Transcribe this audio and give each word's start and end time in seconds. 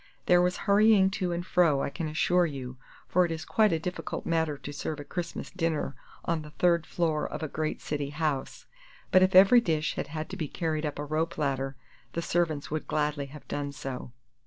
There 0.25 0.41
was 0.41 0.57
hurrying 0.65 1.11
to 1.11 1.31
and 1.31 1.45
fro, 1.45 1.83
I 1.83 1.91
can 1.91 2.07
assure 2.07 2.47
you, 2.47 2.77
for 3.07 3.23
it 3.23 3.31
is 3.31 3.45
quite 3.45 3.71
a 3.71 3.77
difficult 3.77 4.25
matter 4.25 4.57
to 4.57 4.73
serve 4.73 4.99
a 4.99 5.03
Christmas 5.03 5.51
dinner 5.51 5.95
on 6.25 6.41
the 6.41 6.49
third 6.49 6.87
floor 6.87 7.27
of 7.27 7.43
a 7.43 7.47
great 7.47 7.81
city 7.81 8.09
house; 8.09 8.65
but 9.11 9.21
if 9.21 9.35
every 9.35 9.61
dish 9.61 9.93
had 9.93 10.07
had 10.07 10.27
to 10.31 10.37
be 10.37 10.47
carried 10.47 10.87
up 10.87 10.97
a 10.97 11.05
rope 11.05 11.37
ladder 11.37 11.75
the 12.13 12.23
servants 12.23 12.71
would 12.71 12.87
gladly 12.87 13.27
have 13.27 13.47
done 13.47 13.71
so. 13.71 14.11